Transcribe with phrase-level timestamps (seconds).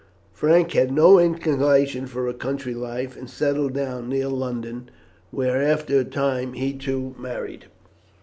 [0.33, 4.89] Frank had no inclination for a country life, and settled down near London,
[5.29, 7.65] where, after a time, he too married.